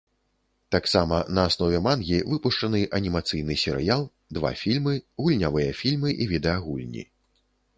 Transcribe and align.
Таксама 0.75 1.17
на 1.37 1.43
аснове 1.49 1.81
мангі 1.87 2.17
выпушчаны 2.31 2.81
анімацыйны 2.99 3.59
серыял, 3.65 4.03
два 4.39 4.53
фільмы, 4.63 4.97
гульнявыя 5.27 5.77
фільмы 5.83 6.09
і 6.25 6.29
відэагульні. 6.33 7.03